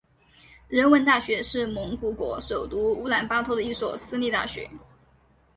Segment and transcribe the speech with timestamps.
[0.67, 4.67] 人文大学是蒙古国首都乌兰巴托的一所私立大学。